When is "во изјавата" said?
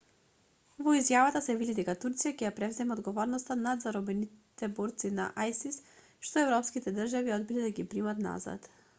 0.85-1.39